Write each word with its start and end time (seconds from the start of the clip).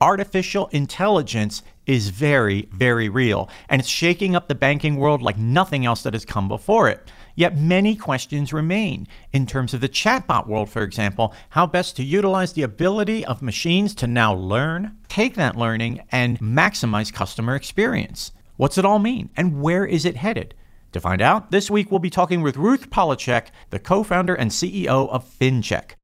Artificial 0.00 0.68
intelligence 0.68 1.60
is 1.84 2.10
very, 2.10 2.68
very 2.70 3.08
real, 3.08 3.48
and 3.68 3.80
it's 3.80 3.88
shaking 3.88 4.36
up 4.36 4.46
the 4.46 4.54
banking 4.54 4.94
world 4.94 5.22
like 5.22 5.36
nothing 5.36 5.84
else 5.84 6.04
that 6.04 6.12
has 6.12 6.24
come 6.24 6.46
before 6.46 6.88
it. 6.88 7.10
Yet 7.34 7.58
many 7.58 7.96
questions 7.96 8.52
remain. 8.52 9.08
In 9.32 9.44
terms 9.44 9.74
of 9.74 9.80
the 9.80 9.88
chatbot 9.88 10.46
world, 10.46 10.70
for 10.70 10.82
example, 10.82 11.34
how 11.48 11.66
best 11.66 11.96
to 11.96 12.04
utilize 12.04 12.52
the 12.52 12.62
ability 12.62 13.26
of 13.26 13.42
machines 13.42 13.92
to 13.96 14.06
now 14.06 14.32
learn, 14.32 14.96
take 15.08 15.34
that 15.34 15.56
learning, 15.56 16.00
and 16.12 16.38
maximize 16.38 17.12
customer 17.12 17.56
experience. 17.56 18.30
What's 18.56 18.78
it 18.78 18.84
all 18.84 19.00
mean, 19.00 19.30
and 19.36 19.60
where 19.60 19.84
is 19.84 20.04
it 20.04 20.18
headed? 20.18 20.54
To 20.92 21.00
find 21.00 21.20
out, 21.20 21.50
this 21.50 21.72
week 21.72 21.90
we'll 21.90 21.98
be 21.98 22.08
talking 22.08 22.42
with 22.42 22.56
Ruth 22.56 22.88
Polachek, 22.88 23.48
the 23.70 23.80
co 23.80 24.04
founder 24.04 24.36
and 24.36 24.52
CEO 24.52 25.08
of 25.08 25.28
FinCheck. 25.28 25.97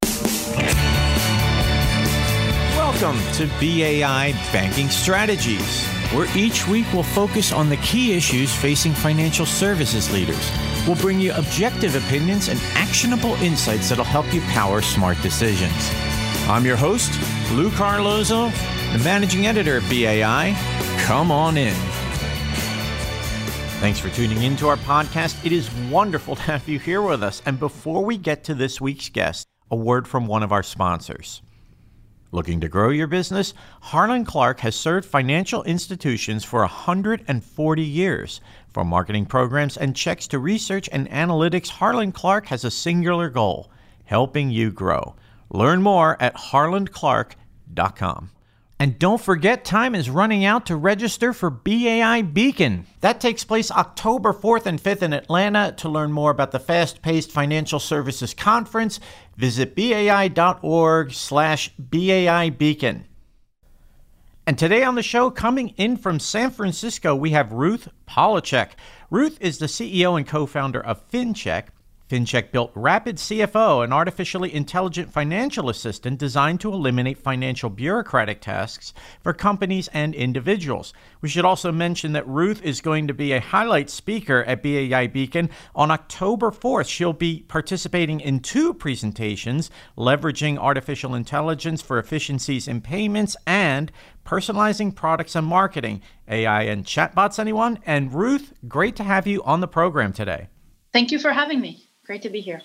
Welcome 3.05 3.33
to 3.35 3.47
BAI 3.61 4.33
Banking 4.51 4.89
Strategies, 4.89 5.87
where 6.15 6.27
each 6.35 6.67
week 6.67 6.87
we'll 6.91 7.03
focus 7.03 7.53
on 7.53 7.69
the 7.69 7.77
key 7.77 8.15
issues 8.15 8.55
facing 8.55 8.95
financial 8.95 9.45
services 9.45 10.11
leaders. 10.11 10.51
We'll 10.87 10.97
bring 10.97 11.21
you 11.21 11.35
objective 11.35 11.97
opinions 11.97 12.49
and 12.49 12.59
actionable 12.73 13.35
insights 13.43 13.91
that'll 13.91 14.07
help 14.07 14.33
you 14.33 14.41
power 14.53 14.81
smart 14.81 15.21
decisions. 15.21 15.75
I'm 16.49 16.65
your 16.65 16.79
host, 16.79 17.13
Lou 17.53 17.71
Carlozo, 17.73 18.49
the 18.95 19.03
managing 19.05 19.47
editor 19.47 19.77
of 19.77 19.91
BAI. 19.91 20.55
Come 21.01 21.31
on 21.31 21.59
in. 21.59 21.75
Thanks 23.81 23.99
for 23.99 24.09
tuning 24.09 24.45
in 24.45 24.57
to 24.57 24.69
our 24.69 24.79
podcast. 24.79 25.45
It 25.45 25.53
is 25.53 25.71
wonderful 25.91 26.37
to 26.37 26.43
have 26.45 26.67
you 26.67 26.79
here 26.79 27.03
with 27.03 27.23
us. 27.23 27.43
And 27.45 27.61
before 27.61 28.03
we 28.03 28.17
get 28.17 28.45
to 28.45 28.55
this 28.55 28.81
week's 28.81 29.11
guest, 29.11 29.47
a 29.71 29.77
word 29.77 30.09
from 30.09 30.27
one 30.27 30.43
of 30.43 30.53
our 30.53 30.63
sponsors. 30.63 31.43
Looking 32.35 32.61
to 32.63 32.69
grow 32.69 32.89
your 32.89 33.07
business? 33.07 33.55
Harland 33.81 34.27
Clarke 34.27 34.59
has 34.59 34.75
served 34.75 35.07
financial 35.07 35.63
institutions 35.63 36.43
for 36.43 36.63
140 36.63 37.83
years. 37.83 38.41
From 38.73 38.89
marketing 38.89 39.27
programs 39.27 39.77
and 39.77 39.95
checks 39.95 40.27
to 40.27 40.41
research 40.41 40.89
and 40.91 41.09
analytics, 41.11 41.69
Harland 41.69 42.15
Clarke 42.15 42.47
has 42.47 42.65
a 42.65 42.73
singular 42.73 43.31
goal 43.31 43.71
helping 44.03 44.51
you 44.51 44.73
grow. 44.73 45.15
Learn 45.49 45.81
more 45.81 46.21
at 46.21 46.35
harlandclarke.com. 46.35 48.31
And 48.79 48.99
don't 48.99 49.21
forget, 49.21 49.65
time 49.65 49.95
is 49.95 50.11
running 50.11 50.45
out 50.45 50.67
to 50.67 50.77
register 50.77 51.33
for 51.33 51.49
BAI 51.49 52.23
Beacon. 52.23 52.87
That 53.01 53.21
takes 53.21 53.45
place 53.45 53.71
October 53.71 54.33
4th 54.33 54.67
and 54.67 54.83
5th 54.83 55.03
in 55.03 55.13
Atlanta. 55.13 55.73
To 55.79 55.89
learn 55.89 56.11
more 56.11 56.33
about 56.33 56.51
the 56.51 56.59
Fast 56.59 57.01
Paced 57.01 57.31
Financial 57.31 57.79
Services 57.79 58.35
Conference, 58.35 58.99
visit 59.37 59.77
bai.org 59.77 61.13
slash 61.13 61.71
BAI 61.79 62.51
Beacon. 62.51 63.07
And 64.47 64.59
today 64.59 64.83
on 64.83 64.97
the 64.97 65.03
show, 65.03 65.31
coming 65.31 65.71
in 65.77 65.97
from 65.97 66.19
San 66.19 66.51
Francisco, 66.51 67.15
we 67.15 67.31
have 67.31 67.53
Ruth 67.53 67.89
Polachek. 68.07 68.73
Ruth 69.09 69.39
is 69.41 69.59
the 69.59 69.67
CEO 69.67 70.19
and 70.19 70.27
co 70.27 70.45
founder 70.45 70.85
of 70.85 71.09
FinCheck, 71.11 71.69
FinCheck 72.11 72.53
built 72.53 72.71
Rapid 72.75 73.17
CFO, 73.17 73.83
an 73.83 73.91
artificially 73.91 74.55
intelligent 74.55 75.11
financial 75.11 75.71
assistant 75.71 76.19
designed 76.19 76.61
to 76.61 76.71
eliminate 76.71 77.17
financial 77.17 77.71
bureaucratic 77.71 78.43
tasks 78.43 78.93
for 79.23 79.33
companies 79.33 79.89
and 79.89 80.15
individuals. 80.15 80.93
We 81.23 81.31
should 81.31 81.47
also 81.47 81.73
mention 81.73 82.13
that 82.13 82.29
Ruth 82.29 82.63
is 82.63 82.83
going 82.83 83.07
to 83.09 83.15
be 83.15 83.33
a 83.33 83.41
highlight 83.41 83.89
speaker 83.89 84.45
at 84.45 84.63
BAI 84.63 85.07
Beacon 85.07 85.49
on 85.75 85.91
October 85.91 86.51
4th. 86.51 86.89
She'll 86.89 87.15
be 87.15 87.47
participating 87.49 88.21
in 88.21 88.41
two 88.41 88.75
presentations 88.75 89.71
leveraging 89.97 90.59
artificial 90.59 91.15
intelligence 91.15 91.81
for 91.81 91.99
efficiencies 91.99 92.69
in 92.69 92.83
payments 92.83 93.35
and 93.47 93.91
personalizing 94.27 94.95
products 94.95 95.35
and 95.35 95.47
marketing. 95.47 96.03
AI 96.29 96.65
and 96.65 96.85
chatbots, 96.85 97.39
anyone? 97.39 97.79
And 97.87 98.13
Ruth, 98.13 98.53
great 98.69 98.95
to 98.97 99.05
have 99.05 99.27
you 99.27 99.43
on 99.45 99.61
the 99.61 99.69
program 99.69 100.13
today. 100.13 100.49
Thank 100.93 101.11
you 101.11 101.19
for 101.19 101.33
having 101.33 101.61
me. 101.61 101.89
Great 102.05 102.23
to 102.23 102.31
be 102.31 102.41
here. 102.41 102.61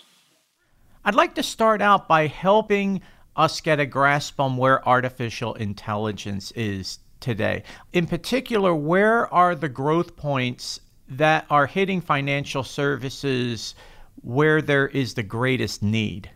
I'd 1.06 1.16
like 1.16 1.36
to 1.36 1.44
start 1.44 1.82
out 1.82 2.08
by 2.08 2.28
helping 2.28 3.02
us 3.36 3.62
get 3.62 3.80
a 3.80 3.86
grasp 3.86 4.40
on 4.40 4.58
where 4.58 4.86
artificial 4.88 5.54
intelligence 5.54 6.52
is 6.52 7.00
today. 7.22 7.64
In 7.94 8.06
particular, 8.06 8.76
where 8.76 9.34
are 9.34 9.56
the 9.56 9.70
growth 9.70 10.18
points 10.18 10.82
that 11.08 11.46
are 11.50 11.68
hitting 11.68 12.02
financial 12.02 12.64
services 12.64 13.76
where 14.22 14.62
there 14.62 14.88
is 14.88 15.14
the 15.14 15.24
greatest 15.24 15.82
need? 15.82 16.30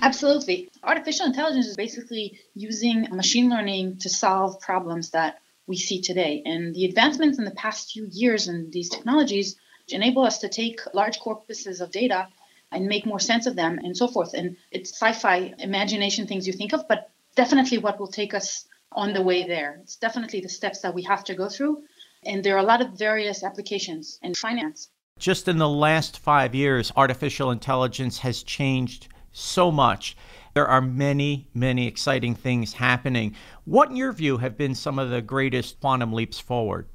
Absolutely. 0.00 0.70
Artificial 0.82 1.26
intelligence 1.26 1.66
is 1.66 1.76
basically 1.76 2.38
using 2.54 3.06
machine 3.12 3.50
learning 3.50 3.98
to 3.98 4.08
solve 4.08 4.58
problems 4.60 5.10
that 5.10 5.40
we 5.66 5.76
see 5.76 6.00
today. 6.00 6.42
And 6.46 6.74
the 6.74 6.86
advancements 6.86 7.38
in 7.38 7.44
the 7.44 7.50
past 7.50 7.92
few 7.92 8.08
years 8.10 8.48
in 8.48 8.70
these 8.70 8.88
technologies 8.88 9.56
enable 9.88 10.24
us 10.24 10.38
to 10.38 10.48
take 10.48 10.80
large 10.94 11.20
corpuses 11.20 11.80
of 11.80 11.90
data 11.90 12.28
and 12.72 12.86
make 12.86 13.06
more 13.06 13.20
sense 13.20 13.46
of 13.46 13.56
them 13.56 13.78
and 13.78 13.96
so 13.96 14.08
forth. 14.08 14.34
And 14.34 14.56
it's 14.70 14.90
sci 14.90 15.12
fi 15.12 15.54
imagination 15.58 16.26
things 16.26 16.46
you 16.46 16.52
think 16.52 16.72
of, 16.72 16.86
but 16.88 17.10
definitely 17.34 17.78
what 17.78 17.98
will 17.98 18.08
take 18.08 18.34
us 18.34 18.66
on 18.92 19.12
the 19.12 19.22
way 19.22 19.46
there. 19.46 19.78
It's 19.82 19.96
definitely 19.96 20.40
the 20.40 20.48
steps 20.48 20.80
that 20.80 20.94
we 20.94 21.02
have 21.02 21.24
to 21.24 21.34
go 21.34 21.48
through. 21.48 21.82
And 22.24 22.42
there 22.42 22.56
are 22.56 22.64
a 22.64 22.64
lot 22.64 22.80
of 22.80 22.98
various 22.98 23.44
applications 23.44 24.18
in 24.22 24.34
finance. 24.34 24.88
Just 25.18 25.48
in 25.48 25.58
the 25.58 25.68
last 25.68 26.18
five 26.18 26.54
years, 26.54 26.92
artificial 26.96 27.50
intelligence 27.50 28.18
has 28.18 28.42
changed 28.42 29.08
so 29.32 29.70
much. 29.70 30.16
There 30.54 30.66
are 30.66 30.80
many, 30.80 31.48
many 31.54 31.86
exciting 31.86 32.34
things 32.34 32.74
happening. 32.74 33.34
What, 33.64 33.90
in 33.90 33.96
your 33.96 34.12
view, 34.12 34.38
have 34.38 34.56
been 34.56 34.74
some 34.74 34.98
of 34.98 35.10
the 35.10 35.22
greatest 35.22 35.80
quantum 35.80 36.12
leaps 36.12 36.40
forward? 36.40 36.88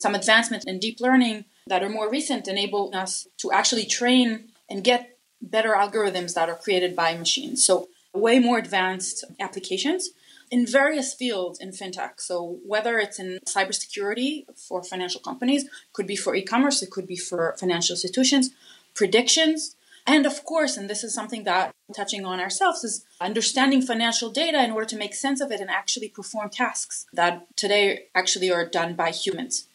Some 0.00 0.14
advancements 0.14 0.64
in 0.66 0.78
deep 0.78 1.00
learning 1.00 1.44
that 1.66 1.82
are 1.82 1.90
more 1.90 2.10
recent 2.10 2.48
enable 2.48 2.90
us 2.94 3.26
to 3.38 3.52
actually 3.52 3.84
train 3.84 4.50
and 4.68 4.84
get 4.84 5.18
better 5.40 5.72
algorithms 5.72 6.34
that 6.34 6.48
are 6.48 6.56
created 6.56 6.94
by 6.96 7.16
machines. 7.16 7.64
So, 7.64 7.88
way 8.14 8.38
more 8.38 8.58
advanced 8.58 9.24
applications 9.38 10.10
in 10.50 10.66
various 10.66 11.14
fields 11.14 11.60
in 11.60 11.70
fintech. 11.70 12.20
So, 12.20 12.58
whether 12.64 12.98
it's 12.98 13.18
in 13.18 13.38
cybersecurity 13.46 14.46
for 14.56 14.82
financial 14.82 15.20
companies, 15.20 15.66
could 15.92 16.06
be 16.06 16.16
for 16.16 16.34
e 16.34 16.42
commerce, 16.42 16.82
it 16.82 16.90
could 16.90 17.06
be 17.06 17.16
for 17.16 17.54
financial 17.58 17.94
institutions, 17.94 18.50
predictions. 18.94 19.76
And 20.06 20.24
of 20.24 20.42
course, 20.44 20.78
and 20.78 20.88
this 20.88 21.04
is 21.04 21.12
something 21.12 21.44
that 21.44 21.74
touching 21.94 22.24
on 22.24 22.40
ourselves 22.40 22.82
is 22.82 23.04
understanding 23.20 23.82
financial 23.82 24.30
data 24.30 24.62
in 24.64 24.70
order 24.70 24.86
to 24.86 24.96
make 24.96 25.14
sense 25.14 25.40
of 25.42 25.50
it 25.50 25.60
and 25.60 25.68
actually 25.68 26.08
perform 26.08 26.48
tasks 26.48 27.04
that 27.12 27.46
today 27.56 28.06
actually 28.14 28.50
are 28.50 28.66
done 28.66 28.94
by 28.94 29.10
humans. 29.10 29.68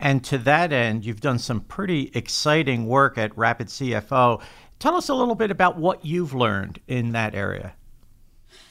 And 0.00 0.24
to 0.24 0.38
that 0.38 0.72
end, 0.72 1.04
you've 1.04 1.20
done 1.20 1.38
some 1.38 1.60
pretty 1.60 2.10
exciting 2.14 2.86
work 2.86 3.18
at 3.18 3.36
Rapid 3.36 3.68
CFO. 3.68 4.42
Tell 4.78 4.96
us 4.96 5.10
a 5.10 5.14
little 5.14 5.34
bit 5.34 5.50
about 5.50 5.76
what 5.76 6.06
you've 6.06 6.34
learned 6.34 6.80
in 6.88 7.12
that 7.12 7.34
area. 7.34 7.74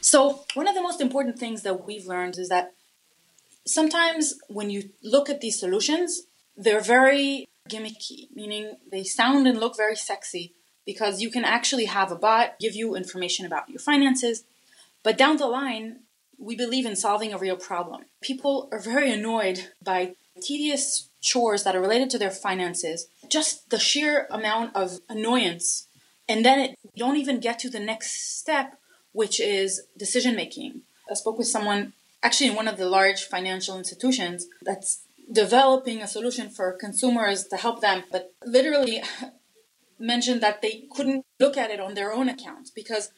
So, 0.02 0.44
one 0.56 0.68
of 0.68 0.74
the 0.74 0.82
most 0.82 1.00
important 1.00 1.38
things 1.38 1.62
that 1.62 1.86
we've 1.86 2.08
learned 2.08 2.38
is 2.40 2.50
that 2.50 2.74
sometimes 3.66 4.34
when 4.48 4.72
you 4.72 4.90
look 5.04 5.30
at 5.30 5.40
these 5.40 5.60
solutions, 5.60 6.24
they're 6.58 6.82
very 6.82 7.48
gimmicky, 7.70 8.28
meaning 8.34 8.78
they 8.92 9.04
sound 9.04 9.48
and 9.48 9.60
look 9.60 9.78
very 9.78 9.96
sexy 9.96 10.56
because 10.84 11.22
you 11.22 11.30
can 11.30 11.46
actually 11.46 11.86
have 11.86 12.12
a 12.12 12.16
bot 12.16 12.58
give 12.60 12.74
you 12.74 12.96
information 12.96 13.46
about 13.46 13.70
your 13.70 13.80
finances. 13.80 14.44
But 15.04 15.18
down 15.18 15.38
the 15.38 15.46
line, 15.46 16.00
we 16.40 16.56
believe 16.56 16.88
in 16.88 16.96
solving 16.96 17.34
a 17.34 17.38
real 17.38 17.56
problem. 17.56 18.06
People 18.22 18.68
are 18.72 18.80
very 18.80 19.12
annoyed 19.12 19.72
by 19.84 20.16
tedious 20.40 21.10
chores 21.22 21.64
that 21.64 21.76
are 21.76 21.82
related 21.82 22.10
to 22.12 22.18
their 22.18 22.32
finances, 22.32 23.08
just 23.30 23.70
the 23.70 23.80
sheer 23.80 24.28
amount 24.32 24.76
of 24.76 25.00
annoyance. 25.10 25.88
And 26.28 26.46
then 26.46 26.60
it, 26.60 26.80
you 26.94 27.06
don't 27.06 27.18
even 27.18 27.40
get 27.40 27.60
to 27.60 27.70
the 27.70 27.80
next 27.80 28.40
step, 28.40 28.78
which 29.12 29.40
is 29.40 29.82
decision 29.98 30.36
making. 30.36 30.82
I 31.10 31.16
spoke 31.16 31.38
with 31.38 31.48
someone 31.48 31.94
actually 32.22 32.50
in 32.50 32.56
one 32.56 32.68
of 32.68 32.78
the 32.78 32.88
large 32.90 33.24
financial 33.24 33.78
institutions 33.78 34.48
that's 34.62 35.02
developing 35.32 36.02
a 36.02 36.08
solution 36.08 36.50
for 36.50 36.72
consumers 36.74 37.46
to 37.46 37.58
help 37.58 37.82
them, 37.82 38.04
but 38.12 38.34
literally 38.46 39.02
mentioned 40.00 40.42
that 40.42 40.62
they 40.62 40.86
couldn't 40.92 41.26
look 41.40 41.58
at 41.58 41.72
it 41.72 41.80
on 41.80 41.94
their 41.94 42.14
own 42.14 42.30
accounts 42.30 42.72
because 42.72 43.12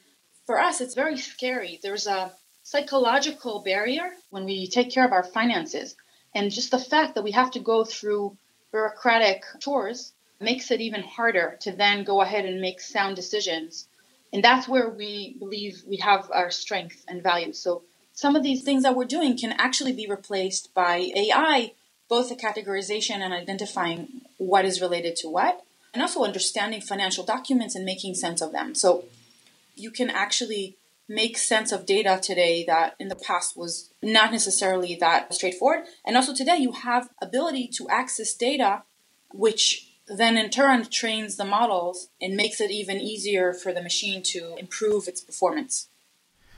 for 0.45 0.59
us 0.59 0.81
it's 0.81 0.95
very 0.95 1.18
scary. 1.18 1.79
There's 1.81 2.07
a 2.07 2.33
psychological 2.63 3.62
barrier 3.63 4.12
when 4.29 4.45
we 4.45 4.68
take 4.68 4.91
care 4.91 5.06
of 5.06 5.12
our 5.12 5.23
finances 5.23 5.95
and 6.33 6.51
just 6.51 6.72
the 6.72 6.80
fact 6.80 7.16
that 7.16 7.24
we 7.24 7.31
have 7.31 7.51
to 7.51 7.60
go 7.60 7.83
through 7.83 8.38
bureaucratic 8.72 9.44
chores 9.60 10.13
makes 10.39 10.72
it 10.72 10.81
even 10.81 11.04
harder 11.04 11.57
to 11.62 11.72
then 11.72 12.04
go 12.04 12.22
ahead 12.22 12.45
and 12.45 12.62
make 12.62 12.81
sound 12.81 13.16
decisions. 13.16 13.88
And 14.33 14.44
that's 14.44 14.68
where 14.68 14.89
we 14.89 15.36
believe 15.38 15.83
we 15.88 15.98
have 15.98 16.30
our 16.31 16.51
strength 16.51 17.04
and 17.07 17.22
value. 17.22 17.54
So 17.54 17.83
some 18.13 18.36
of 18.36 18.44
these 18.44 18.63
things 18.63 18.83
that 18.83 18.95
we're 18.95 19.06
doing 19.06 19.38
can 19.38 19.51
actually 19.54 19.94
be 19.94 20.07
replaced 20.07 20.74
by 20.74 21.12
AI, 21.16 21.74
both 22.07 22.30
the 22.30 22.36
categorization 22.36 23.18
and 23.18 23.33
identifying 23.33 24.22
what 24.38 24.66
is 24.66 24.81
related 24.81 25.16
to 25.18 25.30
what, 25.30 25.63
and 25.94 26.01
also 26.01 26.24
understanding 26.24 26.81
financial 26.81 27.25
documents 27.25 27.75
and 27.75 27.86
making 27.86 28.16
sense 28.16 28.42
of 28.42 28.51
them. 28.51 28.74
So 28.74 29.06
you 29.75 29.92
can 29.92 30.10
actually 30.10 30.75
make 31.13 31.37
sense 31.37 31.71
of 31.71 31.85
data 31.85 32.19
today 32.21 32.63
that 32.65 32.95
in 32.99 33.09
the 33.09 33.15
past 33.15 33.57
was 33.57 33.93
not 34.01 34.31
necessarily 34.31 34.95
that 34.95 35.33
straightforward. 35.33 35.85
And 36.05 36.15
also 36.15 36.33
today 36.33 36.57
you 36.57 36.71
have 36.71 37.09
ability 37.21 37.67
to 37.75 37.89
access 37.89 38.33
data 38.33 38.83
which 39.33 39.87
then 40.07 40.37
in 40.37 40.49
turn 40.49 40.85
trains 40.85 41.37
the 41.37 41.45
models 41.45 42.09
and 42.21 42.35
makes 42.35 42.59
it 42.59 42.71
even 42.71 42.99
easier 42.99 43.53
for 43.53 43.73
the 43.73 43.81
machine 43.81 44.23
to 44.23 44.55
improve 44.57 45.07
its 45.07 45.21
performance. 45.21 45.87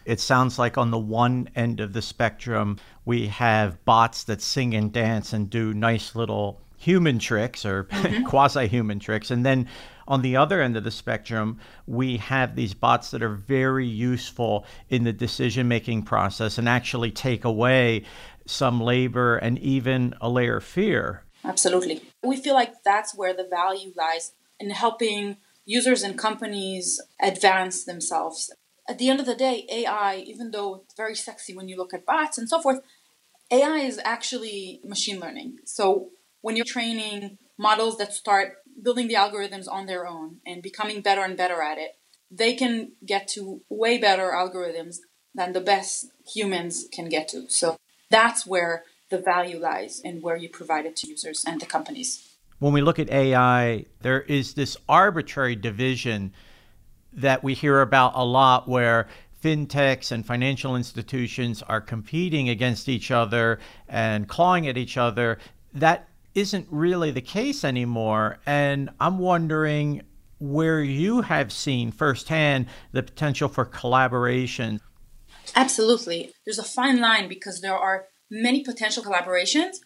It 0.05 0.19
sounds 0.19 0.59
like 0.59 0.77
on 0.77 0.91
the 0.91 0.97
one 0.97 1.49
end 1.55 1.79
of 1.79 1.93
the 1.93 2.01
spectrum, 2.01 2.77
we 3.05 3.27
have 3.27 3.83
bots 3.85 4.25
that 4.25 4.41
sing 4.41 4.73
and 4.73 4.91
dance 4.91 5.33
and 5.33 5.49
do 5.49 5.73
nice 5.73 6.15
little 6.15 6.61
human 6.77 7.19
tricks 7.19 7.65
or 7.65 7.85
mm-hmm. 7.85 8.23
quasi 8.27 8.67
human 8.67 8.99
tricks. 8.99 9.31
And 9.31 9.45
then 9.45 9.69
on 10.07 10.21
the 10.21 10.35
other 10.35 10.61
end 10.61 10.77
of 10.77 10.83
the 10.83 10.91
spectrum, 10.91 11.59
we 11.87 12.17
have 12.17 12.55
these 12.55 12.73
bots 12.73 13.11
that 13.11 13.23
are 13.23 13.35
very 13.35 13.87
useful 13.87 14.65
in 14.89 15.03
the 15.03 15.13
decision 15.13 15.67
making 15.67 16.03
process 16.03 16.57
and 16.57 16.67
actually 16.67 17.11
take 17.11 17.45
away 17.45 18.03
some 18.45 18.81
labor 18.81 19.37
and 19.37 19.57
even 19.59 20.13
a 20.21 20.29
layer 20.29 20.57
of 20.57 20.63
fear. 20.63 21.23
Absolutely. 21.45 22.01
We 22.23 22.37
feel 22.37 22.53
like 22.53 22.83
that's 22.83 23.15
where 23.15 23.33
the 23.33 23.47
value 23.49 23.93
lies 23.95 24.33
in 24.59 24.69
helping 24.69 25.37
users 25.65 26.03
and 26.03 26.17
companies 26.17 27.01
advance 27.21 27.85
themselves. 27.85 28.53
At 28.87 28.97
the 28.97 29.09
end 29.09 29.19
of 29.19 29.25
the 29.25 29.35
day, 29.35 29.65
AI, 29.71 30.23
even 30.27 30.51
though 30.51 30.83
it's 30.83 30.93
very 30.95 31.15
sexy 31.15 31.55
when 31.55 31.69
you 31.69 31.77
look 31.77 31.93
at 31.93 32.05
bots 32.05 32.37
and 32.37 32.49
so 32.49 32.61
forth, 32.61 32.81
AI 33.51 33.77
is 33.77 33.99
actually 34.03 34.81
machine 34.83 35.19
learning. 35.19 35.57
So 35.65 36.09
when 36.41 36.55
you're 36.55 36.65
training 36.65 37.37
models 37.57 37.97
that 37.97 38.13
start 38.13 38.55
building 38.83 39.07
the 39.07 39.15
algorithms 39.15 39.67
on 39.69 39.85
their 39.85 40.05
own 40.05 40.37
and 40.45 40.61
becoming 40.61 41.01
better 41.01 41.23
and 41.23 41.37
better 41.37 41.61
at 41.61 41.77
it, 41.77 41.95
they 42.29 42.53
can 42.53 42.91
get 43.05 43.27
to 43.29 43.61
way 43.69 43.97
better 43.97 44.31
algorithms 44.31 44.97
than 45.33 45.53
the 45.53 45.61
best 45.61 46.07
humans 46.27 46.87
can 46.91 47.09
get 47.09 47.27
to. 47.29 47.49
So 47.49 47.77
that's 48.09 48.45
where 48.45 48.83
the 49.09 49.17
value 49.17 49.59
lies 49.59 50.01
and 50.03 50.21
where 50.21 50.35
you 50.35 50.49
provide 50.49 50.85
it 50.85 50.95
to 50.97 51.07
users 51.07 51.43
and 51.45 51.61
the 51.61 51.65
companies. 51.65 52.35
When 52.59 52.73
we 52.73 52.81
look 52.81 52.99
at 52.99 53.09
AI, 53.09 53.85
there 54.01 54.21
is 54.21 54.53
this 54.53 54.77
arbitrary 54.87 55.55
division 55.55 56.33
that 57.13 57.43
we 57.43 57.53
hear 57.53 57.81
about 57.81 58.13
a 58.15 58.23
lot 58.23 58.67
where 58.67 59.07
fintechs 59.43 60.11
and 60.11 60.25
financial 60.25 60.75
institutions 60.75 61.61
are 61.63 61.81
competing 61.81 62.49
against 62.49 62.87
each 62.87 63.11
other 63.11 63.59
and 63.87 64.27
clawing 64.27 64.67
at 64.67 64.77
each 64.77 64.97
other. 64.97 65.37
That 65.73 66.07
isn't 66.35 66.67
really 66.69 67.11
the 67.11 67.21
case 67.21 67.63
anymore. 67.63 68.39
And 68.45 68.89
I'm 68.99 69.19
wondering 69.19 70.03
where 70.39 70.81
you 70.81 71.21
have 71.21 71.51
seen 71.51 71.91
firsthand 71.91 72.65
the 72.91 73.03
potential 73.03 73.47
for 73.47 73.65
collaboration. 73.65 74.81
Absolutely. 75.55 76.33
There's 76.45 76.59
a 76.59 76.63
fine 76.63 76.99
line 76.99 77.27
because 77.29 77.61
there 77.61 77.77
are 77.77 78.05
many 78.29 78.63
potential 78.63 79.03
collaborations. 79.03 79.77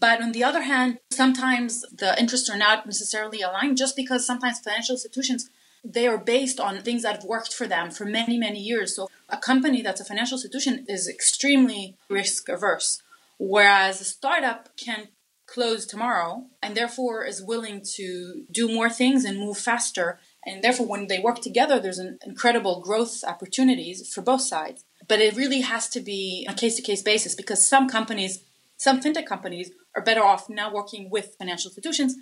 But 0.00 0.22
on 0.22 0.32
the 0.32 0.42
other 0.42 0.62
hand, 0.62 0.98
sometimes 1.10 1.82
the 1.92 2.18
interests 2.18 2.48
are 2.48 2.56
not 2.56 2.86
necessarily 2.86 3.42
aligned 3.42 3.76
just 3.76 3.94
because 3.94 4.26
sometimes 4.26 4.60
financial 4.60 4.94
institutions 4.94 5.50
they 5.84 6.06
are 6.06 6.18
based 6.18 6.60
on 6.60 6.80
things 6.80 7.02
that 7.02 7.16
have 7.16 7.24
worked 7.24 7.52
for 7.52 7.66
them 7.66 7.90
for 7.90 8.04
many, 8.04 8.38
many 8.38 8.60
years. 8.60 8.94
So 8.94 9.08
a 9.28 9.36
company 9.36 9.82
that's 9.82 10.00
a 10.00 10.04
financial 10.04 10.36
institution 10.36 10.84
is 10.88 11.08
extremely 11.08 11.96
risk 12.08 12.48
averse. 12.48 13.02
Whereas 13.38 14.00
a 14.00 14.04
startup 14.04 14.68
can 14.76 15.08
close 15.52 15.84
tomorrow 15.84 16.46
and 16.62 16.74
therefore 16.74 17.24
is 17.24 17.42
willing 17.42 17.82
to 17.96 18.44
do 18.50 18.68
more 18.68 18.88
things 18.88 19.24
and 19.24 19.38
move 19.38 19.58
faster. 19.58 20.18
And 20.46 20.64
therefore, 20.64 20.86
when 20.86 21.08
they 21.08 21.18
work 21.18 21.40
together, 21.40 21.78
there's 21.78 21.98
an 21.98 22.18
incredible 22.26 22.80
growth 22.80 23.22
opportunities 23.24 24.12
for 24.12 24.22
both 24.22 24.40
sides. 24.40 24.84
But 25.06 25.20
it 25.20 25.36
really 25.36 25.60
has 25.60 25.88
to 25.90 26.00
be 26.00 26.46
a 26.48 26.54
case 26.54 26.76
to 26.76 26.82
case 26.82 27.02
basis 27.02 27.34
because 27.34 27.66
some 27.66 27.88
companies, 27.88 28.42
some 28.76 29.00
fintech 29.00 29.26
companies, 29.26 29.70
are 29.94 30.02
better 30.02 30.22
off 30.22 30.48
now 30.48 30.72
working 30.72 31.10
with 31.10 31.36
financial 31.38 31.68
institutions, 31.68 32.16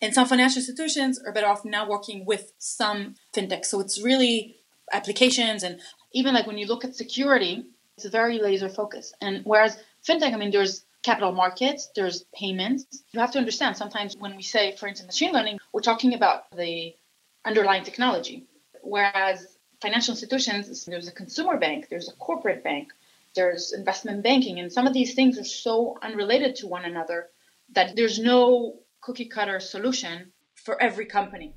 and 0.00 0.12
some 0.12 0.26
financial 0.26 0.58
institutions 0.58 1.20
are 1.24 1.32
better 1.32 1.46
off 1.46 1.64
now 1.64 1.88
working 1.88 2.26
with 2.26 2.52
some 2.58 3.14
fintech. 3.32 3.64
So 3.64 3.78
it's 3.78 4.02
really 4.02 4.56
applications 4.92 5.62
and 5.62 5.80
even 6.12 6.34
like 6.34 6.46
when 6.46 6.58
you 6.58 6.66
look 6.66 6.84
at 6.84 6.96
security, 6.96 7.64
it's 7.96 8.06
very 8.06 8.38
laser 8.40 8.68
focused. 8.68 9.14
And 9.20 9.42
whereas 9.44 9.78
fintech, 10.06 10.34
I 10.34 10.36
mean, 10.36 10.50
there's 10.50 10.84
capital 11.02 11.32
markets, 11.32 11.90
there's 11.94 12.24
payments. 12.34 13.02
You 13.12 13.20
have 13.20 13.32
to 13.32 13.38
understand 13.38 13.76
sometimes 13.76 14.16
when 14.16 14.36
we 14.36 14.42
say, 14.42 14.76
for 14.76 14.86
instance, 14.86 15.08
machine 15.08 15.32
learning, 15.32 15.58
we're 15.72 15.80
talking 15.80 16.14
about 16.14 16.50
the 16.56 16.94
underlying 17.44 17.82
technology. 17.84 18.46
Whereas 18.82 19.58
financial 19.80 20.12
institutions, 20.12 20.84
there's 20.84 21.08
a 21.08 21.12
consumer 21.12 21.58
bank, 21.58 21.88
there's 21.90 22.08
a 22.08 22.12
corporate 22.12 22.62
bank, 22.62 22.92
there's 23.34 23.72
investment 23.72 24.22
banking, 24.22 24.60
and 24.60 24.72
some 24.72 24.86
of 24.86 24.92
these 24.92 25.14
things 25.14 25.38
are 25.38 25.44
so 25.44 25.96
unrelated 26.02 26.54
to 26.56 26.66
one 26.66 26.84
another 26.84 27.28
that 27.72 27.96
there's 27.96 28.18
no 28.18 28.78
cookie 29.00 29.24
cutter 29.24 29.58
solution 29.58 30.30
for 30.54 30.80
every 30.80 31.06
company. 31.06 31.54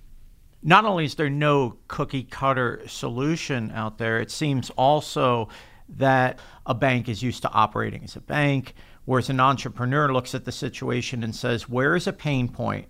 Not 0.64 0.86
only 0.86 1.06
is 1.06 1.14
there 1.14 1.30
no 1.30 1.78
cookie 1.88 2.24
cutter 2.24 2.82
solution 2.88 3.72
out 3.72 4.00
there, 4.00 4.20
it 4.20 4.32
seems 4.32 4.72
also 4.72 5.50
that 5.88 6.40
a 6.66 6.74
bank 6.74 7.08
is 7.08 7.22
used 7.22 7.44
to 7.44 7.52
operating 7.52 8.04
as 8.04 8.16
a 8.16 8.22
bank 8.22 8.74
Whereas 9.06 9.30
an 9.30 9.40
entrepreneur 9.40 10.12
looks 10.12 10.34
at 10.36 10.46
the 10.46 10.52
situation 10.52 11.24
and 11.24 11.36
says, 11.36 11.70
where 11.70 11.96
is 11.96 12.08
a 12.08 12.14
pain 12.14 12.50
point 12.50 12.88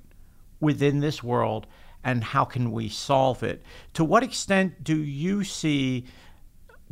within 0.60 1.00
this 1.00 1.22
world 1.22 1.68
and 2.04 2.24
how 2.24 2.46
can 2.46 2.72
we 2.72 2.88
solve 2.88 3.44
it? 3.44 3.64
To 3.94 4.04
what 4.04 4.24
extent 4.24 4.84
do 4.84 4.98
you 4.98 5.44
see 5.44 6.06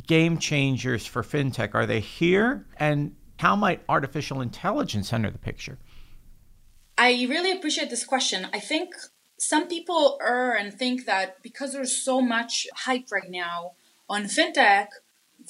game 0.06 0.38
changers 0.38 1.06
for 1.06 1.22
fintech? 1.22 1.74
Are 1.74 1.86
they 1.86 2.00
here? 2.00 2.66
And 2.78 3.16
how 3.38 3.56
might 3.56 3.82
artificial 3.88 4.40
intelligence 4.40 5.12
enter 5.12 5.30
the 5.30 5.38
picture? 5.38 5.78
I 6.98 7.26
really 7.28 7.52
appreciate 7.52 7.90
this 7.90 8.04
question. 8.04 8.46
I 8.52 8.60
think 8.60 8.94
some 9.38 9.68
people 9.68 10.18
err 10.22 10.54
and 10.56 10.72
think 10.72 11.06
that 11.06 11.42
because 11.42 11.72
there's 11.72 12.04
so 12.04 12.20
much 12.20 12.66
hype 12.74 13.10
right 13.10 13.30
now 13.30 13.72
on 14.08 14.24
fintech, 14.24 14.88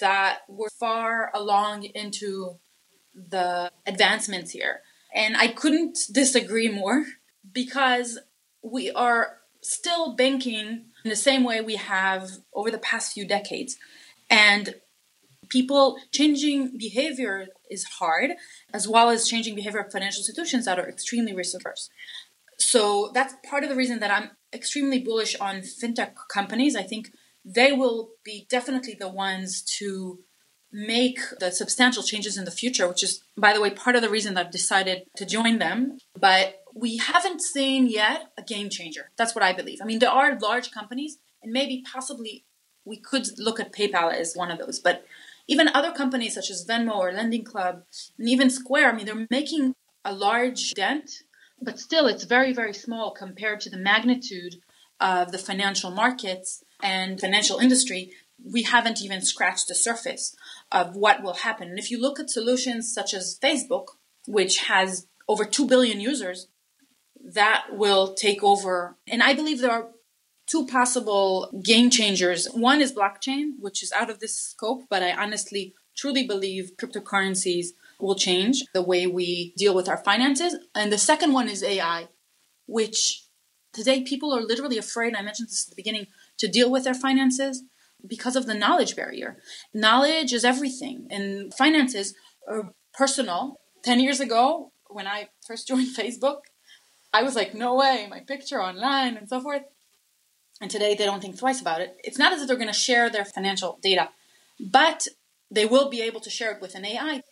that 0.01 0.41
we're 0.49 0.71
far 0.81 1.31
along 1.35 1.85
into 1.85 2.59
the 3.15 3.71
advancements 3.87 4.51
here. 4.51 4.81
And 5.15 5.37
I 5.37 5.49
couldn't 5.49 5.99
disagree 6.11 6.69
more 6.69 7.05
because 7.53 8.19
we 8.63 8.91
are 8.91 9.37
still 9.61 10.15
banking 10.15 10.87
in 11.05 11.11
the 11.11 11.17
same 11.17 11.45
way 11.45 11.61
we 11.61 11.77
have 11.77 12.31
over 12.53 12.71
the 12.71 12.79
past 12.79 13.13
few 13.13 13.27
decades. 13.27 13.77
And 14.29 14.75
people 15.49 15.99
changing 16.13 16.77
behavior 16.77 17.47
is 17.71 17.85
hard, 17.85 18.33
as 18.73 18.89
well 18.89 19.11
as 19.11 19.29
changing 19.29 19.55
behavior 19.55 19.81
of 19.81 19.93
financial 19.93 20.21
institutions 20.21 20.65
that 20.65 20.79
are 20.79 20.89
extremely 20.89 21.35
risk 21.35 21.55
averse. 21.55 21.91
So 22.59 23.11
that's 23.15 23.35
part 23.49 23.63
of 23.65 23.71
the 23.71 23.77
reason 23.77 24.01
that 24.01 24.11
I'm 24.11 24.31
extremely 24.53 24.99
bullish 24.99 25.37
on 25.41 25.57
fintech 25.61 26.15
companies. 26.33 26.77
I 26.77 26.83
think 26.83 27.13
they 27.45 27.73
will 27.73 28.11
be 28.25 28.47
definitely 28.49 28.97
the 28.99 29.09
ones 29.09 29.63
to 29.79 30.21
make 30.77 31.21
the 31.39 31.53
substantial 31.53 32.03
changes 32.03 32.37
in 32.37 32.45
the 32.45 32.51
future, 32.51 32.89
which 32.89 33.05
is, 33.05 33.23
by 33.37 33.53
the 33.53 33.61
way, 33.61 33.71
part 33.71 33.95
of 33.95 34.03
the 34.03 34.11
reason 34.11 34.35
that 34.35 34.47
I've 34.47 34.53
decided 34.53 35.05
to 35.17 35.25
join 35.25 35.59
them. 35.59 35.99
But 36.19 36.57
we 36.75 36.97
haven't 36.97 37.41
seen 37.41 37.87
yet 37.87 38.33
a 38.37 38.43
game 38.43 38.69
changer. 38.69 39.11
That's 39.17 39.37
what 39.37 39.45
I 39.45 39.53
believe. 39.53 39.79
I 39.81 39.85
mean, 39.85 40.01
there 40.01 40.11
are 40.11 40.37
large 40.37 40.73
companies, 40.73 41.19
and 41.43 41.53
maybe 41.53 41.85
possibly 41.91 42.45
we 42.85 42.97
could 42.97 43.39
look 43.39 43.61
at 43.61 43.73
PayPal 43.73 44.13
as 44.13 44.35
one 44.35 44.51
of 44.51 44.59
those, 44.59 44.81
but 44.81 45.07
even 45.47 45.69
other 45.69 45.93
companies 45.93 46.35
such 46.35 46.51
as 46.51 46.67
Venmo 46.67 46.97
or 46.97 47.13
Lending 47.13 47.45
Club, 47.45 47.85
and 48.19 48.29
even 48.29 48.51
Square, 48.51 48.91
I 48.91 48.97
mean, 48.97 49.07
they're 49.07 49.27
making 49.31 49.75
a 50.05 50.13
large 50.13 50.73
dent, 50.75 51.23
but 51.63 51.79
still 51.79 52.09
it's 52.09 52.25
very, 52.25 52.53
very 52.53 52.75
small 52.75 53.13
compared 53.13 53.61
to 53.61 53.71
the 53.71 53.79
magnitude 53.79 54.57
of 55.01 55.33
the 55.33 55.39
financial 55.39 55.91
markets 55.91 56.65
and 56.83 57.21
financial 57.21 57.59
industry 57.59 58.11
we 58.45 58.63
haven't 58.63 59.03
even 59.03 59.23
scratched 59.23 59.69
the 59.69 59.75
surface 59.75 60.37
of 60.71 60.95
what 60.95 61.23
will 61.23 61.35
happen. 61.35 61.69
And 61.69 61.79
if 61.79 61.91
you 61.91 62.01
look 62.01 62.21
at 62.21 62.31
solutions 62.31 62.93
such 62.93 63.15
as 63.15 63.39
Facebook, 63.43 63.87
which 64.27 64.65
has 64.65 65.07
over 65.29 65.45
2 65.45 65.67
billion 65.67 66.01
users, 66.01 66.49
that 67.25 67.67
will 67.73 68.15
take 68.15 68.43
over. 68.43 68.97
And 69.09 69.23
I 69.23 69.35
believe 69.35 69.61
there 69.61 69.71
are 69.71 69.89
two 70.47 70.67
possible 70.67 71.51
game 71.65 71.89
changers. 71.89 72.47
One 72.53 72.83
is 72.83 72.93
blockchain, 72.93 73.53
which 73.59 73.83
is 73.83 73.93
out 73.93 74.11
of 74.11 74.21
this 74.21 74.39
scope, 74.39 74.85
but 74.91 75.03
I 75.03 75.13
honestly 75.13 75.75
truly 75.97 76.27
believe 76.27 76.73
cryptocurrencies 76.77 77.69
will 77.99 78.17
change 78.17 78.63
the 78.75 78.83
way 78.83 79.07
we 79.07 79.55
deal 79.57 79.75
with 79.75 79.89
our 79.89 79.97
finances. 79.97 80.57
And 80.75 80.93
the 80.93 80.99
second 80.99 81.33
one 81.33 81.49
is 81.49 81.63
AI, 81.63 82.09
which 82.67 83.25
today 83.73 84.03
people 84.03 84.35
are 84.35 84.43
literally 84.43 84.77
afraid, 84.77 85.15
I 85.15 85.23
mentioned 85.23 85.49
this 85.49 85.67
at 85.67 85.71
the 85.71 85.81
beginning, 85.81 86.09
to 86.39 86.49
deal 86.49 86.71
with 86.71 86.85
their 86.85 86.95
finances 86.95 87.63
because 88.07 88.37
of 88.37 88.47
the 88.47 88.55
knowledge 88.55 88.97
barrier. 88.97 89.37
Knowledge 89.73 90.33
is 90.33 90.45
everything, 90.45 91.07
and 91.11 91.53
finances 91.55 92.15
are 92.49 92.73
personal. 92.93 93.61
10 93.83 94.01
years 94.01 94.21
ago, 94.21 94.73
when 94.89 95.07
I 95.07 95.29
first 95.47 95.69
joined 95.69 95.95
Facebook, 95.95 96.39
I 97.13 97.23
was 97.23 97.37
like, 97.37 97.55
no 97.55 97.75
way, 97.75 98.07
my 98.11 98.21
picture 98.21 98.61
online 98.61 99.17
and 99.17 99.29
so 99.29 99.41
forth. 99.41 99.63
And 100.61 100.71
today 100.71 100.95
they 100.95 101.05
don't 101.05 101.21
think 101.21 101.39
twice 101.39 101.61
about 101.61 101.81
it. 101.81 101.97
It's 102.03 102.19
not 102.19 102.33
as 102.33 102.43
if 102.43 102.49
they're 102.49 102.57
going 102.57 102.69
to 102.69 102.73
share 102.73 103.11
their 103.11 103.25
financial 103.25 103.79
data, 103.83 104.11
but 104.59 105.07
they 105.51 105.67
will 105.67 105.89
be 105.91 106.03
able 106.03 106.21
to 106.21 106.31
share 106.31 106.53
it 106.53 106.61
with 106.61 106.75
an 106.75 106.85
AI. 106.85 107.23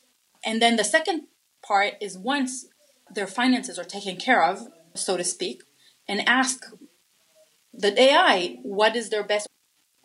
And 0.44 0.60
then 0.60 0.76
the 0.76 0.84
second 0.84 1.22
part 1.66 1.94
is 2.00 2.18
once 2.18 2.66
their 3.12 3.26
finances 3.26 3.78
are 3.78 3.84
taken 3.84 4.16
care 4.16 4.44
of, 4.44 4.68
so 4.94 5.16
to 5.16 5.24
speak, 5.24 5.62
and 6.08 6.28
ask 6.28 6.64
the 7.72 7.98
AI 8.00 8.58
what 8.62 8.96
is 8.96 9.10
their 9.10 9.24
best 9.24 9.48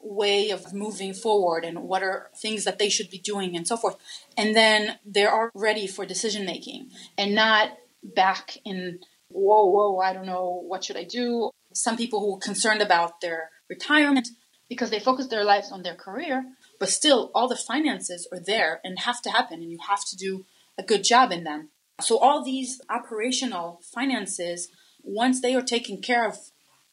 way 0.07 0.49
of 0.49 0.73
moving 0.73 1.13
forward 1.13 1.65
and 1.65 1.83
what 1.83 2.03
are 2.03 2.29
things 2.35 2.63
that 2.63 2.79
they 2.79 2.89
should 2.89 3.09
be 3.09 3.19
doing 3.19 3.55
and 3.55 3.67
so 3.67 3.77
forth. 3.77 3.97
And 4.37 4.55
then 4.55 4.99
they 5.05 5.25
are 5.25 5.51
ready 5.53 5.87
for 5.87 6.05
decision 6.05 6.45
making 6.45 6.89
and 7.17 7.35
not 7.35 7.71
back 8.03 8.57
in, 8.65 8.99
whoa, 9.29 9.65
whoa, 9.65 9.99
I 9.99 10.13
don't 10.13 10.25
know, 10.25 10.61
what 10.65 10.83
should 10.83 10.97
I 10.97 11.03
do? 11.03 11.51
Some 11.73 11.97
people 11.97 12.19
who 12.21 12.35
are 12.35 12.39
concerned 12.39 12.81
about 12.81 13.21
their 13.21 13.49
retirement 13.69 14.29
because 14.69 14.89
they 14.89 14.99
focus 14.99 15.27
their 15.27 15.43
lives 15.43 15.71
on 15.71 15.83
their 15.83 15.95
career, 15.95 16.45
but 16.79 16.89
still 16.89 17.31
all 17.33 17.47
the 17.47 17.55
finances 17.55 18.27
are 18.31 18.39
there 18.39 18.79
and 18.83 18.99
have 18.99 19.21
to 19.21 19.29
happen 19.29 19.61
and 19.61 19.71
you 19.71 19.79
have 19.87 20.03
to 20.05 20.17
do 20.17 20.45
a 20.77 20.83
good 20.83 21.03
job 21.03 21.31
in 21.31 21.43
them. 21.43 21.69
So 22.01 22.17
all 22.19 22.43
these 22.43 22.81
operational 22.89 23.81
finances, 23.83 24.69
once 25.03 25.41
they 25.41 25.55
are 25.55 25.63
taken 25.63 26.01
care 26.01 26.27
of 26.27 26.37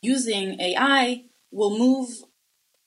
using 0.00 0.58
AI, 0.60 1.24
will 1.50 1.76
move 1.78 2.08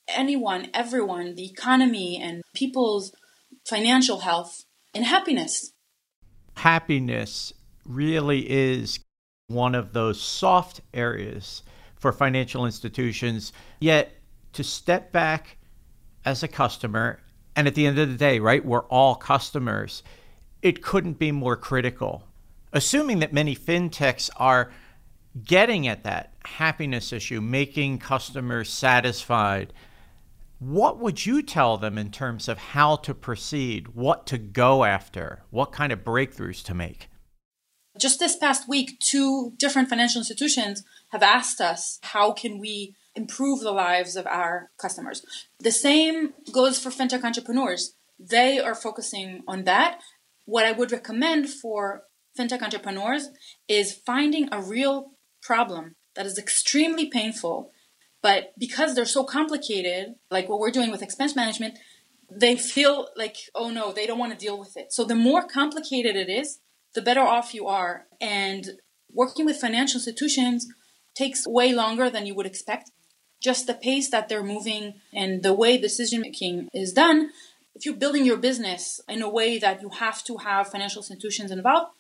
anyone, 0.08 0.70
everyone, 0.74 1.36
the 1.36 1.50
economy 1.50 2.20
and 2.22 2.42
people's 2.54 3.12
financial 3.68 4.20
health 4.20 4.64
and 4.94 5.06
happiness. 5.06 5.72
Happiness 6.56 7.54
really 7.86 8.50
is 8.50 9.00
one 9.48 9.76
of 9.76 9.94
those 9.94 10.20
soft 10.22 10.82
areas 10.94 11.64
for 11.96 12.12
financial 12.12 12.66
institutions. 12.66 13.54
Yet 13.80 14.12
to 14.54 14.64
step 14.64 15.12
back 15.12 15.58
as 16.26 16.44
a 16.44 16.48
customer, 16.48 17.20
and 17.56 17.68
at 17.68 17.76
the 17.76 17.88
end 17.88 17.98
of 17.98 18.10
the 18.10 18.18
day, 18.18 18.40
right, 18.40 18.64
we're 18.64 18.86
all 18.86 19.16
customers, 19.16 20.04
it 20.62 20.82
couldn't 20.82 21.20
be 21.20 21.32
more 21.32 21.56
critical. 21.56 22.24
Assuming 22.74 23.20
that 23.20 23.34
many 23.34 23.56
fintechs 23.56 24.30
are 24.38 24.72
getting 25.44 25.88
at 25.88 26.04
that 26.04 26.34
happiness 26.44 27.14
issue, 27.14 27.40
making 27.40 28.00
customers 28.00 28.70
satisfied, 28.70 29.72
what 30.60 31.00
would 31.00 31.26
you 31.26 31.42
tell 31.42 31.78
them 31.78 31.98
in 31.98 32.12
terms 32.12 32.48
of 32.48 32.58
how 32.58 32.96
to 32.98 33.14
proceed, 33.14 33.90
what 33.90 34.26
to 34.28 34.38
go 34.38 34.84
after, 34.84 35.44
what 35.50 35.72
kind 35.72 35.92
of 35.92 36.04
breakthroughs 36.04 36.64
to 36.64 36.74
make? 36.74 37.10
Just 38.00 38.20
this 38.20 38.36
past 38.36 38.68
week, 38.68 39.00
two 39.00 39.54
different 39.58 39.90
financial 39.90 40.20
institutions 40.20 40.84
have 41.10 41.24
asked 41.24 41.62
us 41.62 42.00
how 42.04 42.32
can 42.32 42.60
we 42.60 42.96
improve 43.16 43.62
the 43.62 43.72
lives 43.72 44.16
of 44.16 44.28
our 44.28 44.70
customers. 44.80 45.24
The 45.60 45.72
same 45.72 46.34
goes 46.52 46.80
for 46.80 46.90
fintech 46.90 47.24
entrepreneurs. 47.24 47.96
They 48.20 48.60
are 48.60 48.76
focusing 48.76 49.44
on 49.48 49.64
that. 49.64 50.00
What 50.46 50.66
I 50.66 50.72
would 50.72 50.92
recommend 50.92 51.50
for 51.50 52.04
fintech 52.38 52.62
entrepreneurs 52.62 53.30
is 53.68 53.94
finding 53.94 54.50
a 54.52 54.62
real 54.62 55.12
problem 55.42 55.96
that 56.16 56.26
is 56.26 56.38
extremely 56.38 57.10
painful 57.10 57.72
but 58.22 58.54
because 58.58 58.96
they're 58.96 59.06
so 59.06 59.24
complicated, 59.24 60.16
like 60.32 60.50
what 60.50 60.60
we're 60.60 60.72
doing 60.72 60.92
with 60.92 61.02
expense 61.02 61.36
management, 61.36 61.78
they 62.30 62.56
feel 62.56 63.08
like, 63.16 63.38
oh 63.56 63.70
no, 63.70 63.92
they 63.92 64.06
don't 64.06 64.20
want 64.20 64.32
to 64.32 64.38
deal 64.38 64.60
with 64.60 64.76
it. 64.76 64.92
So 64.92 65.04
the 65.04 65.16
more 65.16 65.44
complicated 65.44 66.16
it 66.16 66.30
is, 66.30 66.60
the 66.94 67.02
better 67.02 67.22
off 67.22 67.54
you 67.54 67.68
are. 67.68 68.06
And 68.20 68.72
working 69.14 69.46
with 69.46 69.58
financial 69.58 70.00
institutions 70.00 70.68
takes 71.16 71.48
way 71.48 71.74
longer 71.74 72.10
than 72.10 72.26
you 72.26 72.36
would 72.36 72.46
expect. 72.46 72.92
Just 73.42 73.68
the 73.68 73.74
pace 73.74 74.10
that 74.10 74.30
they're 74.30 74.44
moving 74.44 74.96
and 75.14 75.44
the 75.44 75.54
way 75.54 75.78
decision 75.78 76.22
making 76.22 76.70
is 76.74 76.92
done. 76.92 77.30
If 77.76 77.86
you're 77.86 77.96
building 77.96 78.26
your 78.26 78.38
business 78.38 79.00
in 79.08 79.22
a 79.22 79.30
way 79.30 79.60
that 79.60 79.82
you 79.82 79.90
have 79.90 80.24
to 80.24 80.38
have 80.38 80.72
financial 80.72 81.02
institutions 81.02 81.52
involved, 81.52 81.92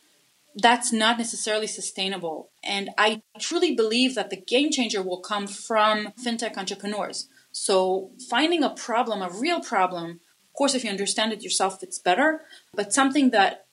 that's 0.57 0.91
not 0.91 1.17
necessarily 1.17 1.67
sustainable. 1.67 2.49
And 2.63 2.89
I 2.97 3.21
truly 3.39 3.75
believe 3.75 4.15
that 4.15 4.29
the 4.29 4.41
game 4.41 4.71
changer 4.71 5.01
will 5.01 5.19
come 5.19 5.47
from 5.47 6.13
fintech 6.23 6.57
entrepreneurs. 6.57 7.29
So 7.51 8.11
finding 8.29 8.63
a 8.63 8.69
problem, 8.69 9.21
a 9.21 9.29
real 9.29 9.59
problem, 9.59 10.09
of 10.11 10.53
course, 10.57 10.73
if 10.73 10.83
you 10.83 10.89
understand 10.89 11.33
it 11.33 11.43
yourself, 11.43 11.83
it's 11.83 11.99
better, 11.99 12.41
but 12.73 12.93
something 12.93 13.29
that 13.29 13.65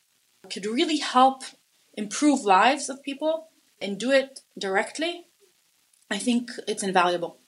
could 0.50 0.66
really 0.66 0.98
help 0.98 1.42
improve 1.94 2.44
lives 2.44 2.88
of 2.88 3.02
people 3.02 3.48
and 3.80 3.98
do 3.98 4.10
it 4.10 4.40
directly, 4.58 5.26
I 6.10 6.18
think 6.18 6.50
it's 6.68 6.82
invaluable. 6.82 7.38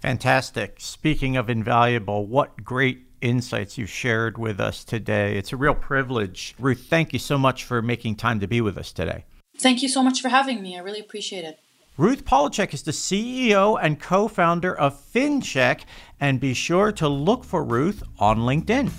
Fantastic. 0.00 0.80
Speaking 0.80 1.36
of 1.36 1.50
invaluable, 1.50 2.26
what 2.26 2.64
great 2.64 3.09
insights 3.20 3.78
you've 3.78 3.90
shared 3.90 4.38
with 4.38 4.60
us 4.60 4.84
today. 4.84 5.36
It's 5.36 5.52
a 5.52 5.56
real 5.56 5.74
privilege. 5.74 6.54
Ruth, 6.58 6.86
thank 6.88 7.12
you 7.12 7.18
so 7.18 7.38
much 7.38 7.64
for 7.64 7.82
making 7.82 8.16
time 8.16 8.40
to 8.40 8.46
be 8.46 8.60
with 8.60 8.78
us 8.78 8.92
today. 8.92 9.24
Thank 9.58 9.82
you 9.82 9.88
so 9.88 10.02
much 10.02 10.20
for 10.20 10.28
having 10.28 10.62
me. 10.62 10.76
I 10.76 10.80
really 10.80 11.00
appreciate 11.00 11.44
it. 11.44 11.58
Ruth 11.96 12.24
Polachek 12.24 12.72
is 12.72 12.82
the 12.82 12.92
CEO 12.92 13.78
and 13.80 14.00
co 14.00 14.26
founder 14.26 14.74
of 14.74 14.98
FinCheck, 15.12 15.80
and 16.18 16.40
be 16.40 16.54
sure 16.54 16.92
to 16.92 17.08
look 17.08 17.44
for 17.44 17.62
Ruth 17.62 18.02
on 18.18 18.38
LinkedIn. 18.38 18.90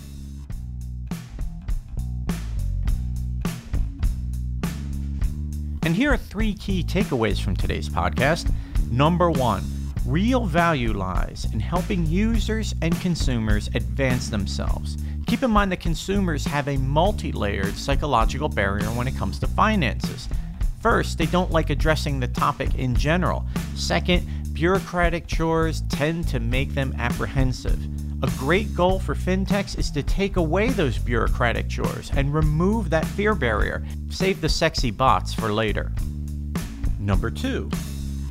And 5.84 5.96
here 5.96 6.14
are 6.14 6.18
three 6.18 6.54
key 6.54 6.84
takeaways 6.84 7.42
from 7.42 7.56
today's 7.56 7.90
podcast. 7.90 8.54
Number 8.92 9.32
one, 9.32 9.64
Real 10.12 10.46
value 10.46 10.92
lies 10.92 11.48
in 11.54 11.62
helping 11.62 12.06
users 12.06 12.76
and 12.82 12.94
consumers 13.00 13.70
advance 13.76 14.28
themselves. 14.28 14.98
Keep 15.26 15.42
in 15.42 15.52
mind 15.52 15.72
that 15.72 15.80
consumers 15.80 16.44
have 16.44 16.68
a 16.68 16.76
multi 16.76 17.32
layered 17.32 17.78
psychological 17.78 18.50
barrier 18.50 18.88
when 18.88 19.08
it 19.08 19.16
comes 19.16 19.40
to 19.40 19.48
finances. 19.48 20.28
First, 20.82 21.18
they 21.18 21.28
don't 21.28 21.52
like 21.52 21.70
addressing 21.70 22.20
the 22.20 22.28
topic 22.28 22.76
in 22.76 22.94
general. 22.94 23.46
Second, 23.76 24.28
bureaucratic 24.52 25.28
chores 25.28 25.82
tend 25.88 26.28
to 26.28 26.42
make 26.42 26.74
them 26.74 26.94
apprehensive. 26.98 27.82
A 28.22 28.30
great 28.38 28.76
goal 28.76 29.00
for 29.00 29.16
fintechs 29.16 29.80
is 29.80 29.90
to 29.92 30.04
take 30.04 30.36
away 30.36 30.72
those 30.72 30.98
bureaucratic 30.98 31.70
chores 31.70 32.12
and 32.18 32.34
remove 32.34 32.90
that 32.90 33.06
fear 33.06 33.34
barrier. 33.34 33.82
Save 34.10 34.42
the 34.42 34.50
sexy 34.50 34.92
bots 34.92 35.34
for 35.34 35.54
later. 35.54 35.94
Number 37.00 37.32
two, 37.32 37.72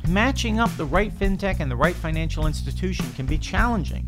matching 0.07 0.59
up 0.59 0.75
the 0.77 0.85
right 0.85 1.11
fintech 1.11 1.59
and 1.59 1.69
the 1.69 1.75
right 1.75 1.95
financial 1.95 2.47
institution 2.47 3.05
can 3.13 3.25
be 3.25 3.37
challenging. 3.37 4.07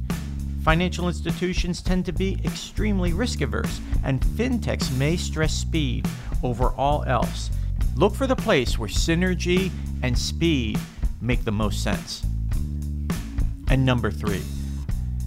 Financial 0.63 1.07
institutions 1.07 1.81
tend 1.81 2.05
to 2.05 2.13
be 2.13 2.39
extremely 2.45 3.11
risk 3.11 3.41
averse, 3.41 3.81
and 4.03 4.21
fintechs 4.21 4.95
may 4.97 5.17
stress 5.17 5.53
speed 5.53 6.07
over 6.41 6.69
all 6.77 7.03
else. 7.03 7.49
Look 7.95 8.15
for 8.15 8.27
the 8.27 8.35
place 8.35 8.79
where 8.79 8.89
synergy 8.89 9.71
and 10.01 10.17
speed 10.17 10.79
make 11.21 11.43
the 11.43 11.51
most 11.51 11.83
sense. 11.83 12.23
And 13.69 13.85
number 13.85 14.09
three, 14.09 14.41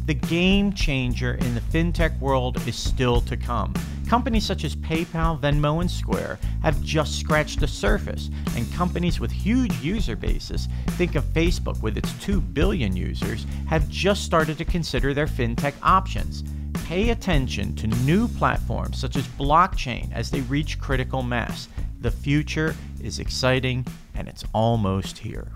the 0.07 0.15
game 0.15 0.73
changer 0.73 1.35
in 1.35 1.55
the 1.55 1.61
fintech 1.61 2.19
world 2.21 2.57
is 2.67 2.77
still 2.77 3.21
to 3.23 3.37
come. 3.37 3.75
Companies 4.09 4.47
such 4.47 4.63
as 4.63 4.77
PayPal, 4.77 5.41
Venmo, 5.41 5.81
and 5.81 5.91
Square 5.91 6.39
have 6.63 6.81
just 6.81 7.19
scratched 7.19 7.59
the 7.59 7.67
surface, 7.67 8.31
and 8.55 8.73
companies 8.73 9.19
with 9.19 9.33
huge 9.33 9.75
user 9.83 10.15
bases, 10.15 10.69
think 10.91 11.17
of 11.17 11.25
Facebook 11.25 11.83
with 11.83 11.97
its 11.97 12.13
2 12.25 12.41
billion 12.41 12.97
users, 12.97 13.47
have 13.67 13.89
just 13.89 14.23
started 14.23 14.59
to 14.59 14.65
consider 14.65 15.13
their 15.13 15.27
fintech 15.27 15.75
options. 15.83 16.45
Pay 16.85 17.11
attention 17.11 17.75
to 17.75 17.89
new 17.89 18.29
platforms 18.29 18.97
such 18.97 19.17
as 19.17 19.27
blockchain 19.27 20.13
as 20.13 20.31
they 20.31 20.43
reach 20.43 20.79
critical 20.79 21.25
mass. 21.25 21.69
The 22.01 22.13
future 22.13 22.77
is 23.03 23.19
exciting 23.19 23.85
and 24.15 24.29
it's 24.29 24.45
almost 24.53 25.19
here. 25.19 25.51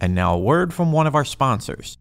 And 0.00 0.12
now 0.12 0.34
a 0.34 0.38
word 0.38 0.74
from 0.74 0.90
one 0.90 1.06
of 1.06 1.14
our 1.14 1.24
sponsors. 1.24 1.98